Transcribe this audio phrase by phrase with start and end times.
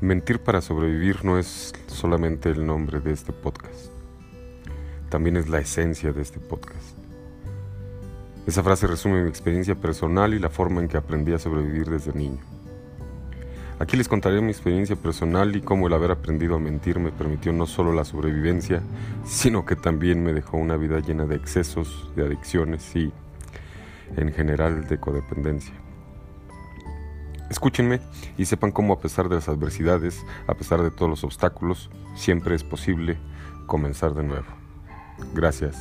[0.00, 3.90] Mentir para sobrevivir no es solamente el nombre de este podcast,
[5.08, 6.98] también es la esencia de este podcast.
[8.44, 12.12] Esa frase resume mi experiencia personal y la forma en que aprendí a sobrevivir desde
[12.12, 12.40] niño.
[13.78, 17.52] Aquí les contaré mi experiencia personal y cómo el haber aprendido a mentir me permitió
[17.52, 18.82] no solo la sobrevivencia,
[19.24, 23.12] sino que también me dejó una vida llena de excesos, de adicciones y,
[24.16, 25.74] en general, de codependencia.
[27.54, 28.00] Escúchenme
[28.36, 32.56] y sepan cómo a pesar de las adversidades, a pesar de todos los obstáculos, siempre
[32.56, 33.16] es posible
[33.68, 34.48] comenzar de nuevo.
[35.34, 35.76] Gracias.